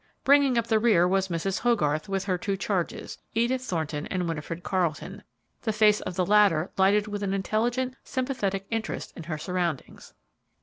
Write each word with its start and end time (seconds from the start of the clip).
Bringing 0.23 0.57
up 0.57 0.65
the 0.65 0.79
rear 0.79 1.07
was 1.07 1.27
Mrs. 1.27 1.59
Hogarth 1.59 2.09
with 2.09 2.23
her 2.23 2.35
two 2.35 2.57
charges, 2.57 3.19
Edith 3.35 3.61
Thornton 3.61 4.07
and 4.07 4.27
Winifred 4.27 4.63
Carleton, 4.63 5.21
the 5.61 5.71
face 5.71 6.01
of 6.01 6.15
the 6.15 6.25
latter 6.25 6.71
lighted 6.75 7.05
with 7.05 7.21
an 7.21 7.35
intelligent, 7.35 7.95
sympathetic 8.03 8.65
interest 8.71 9.13
in 9.15 9.25
her 9.25 9.37
surroundings. 9.37 10.15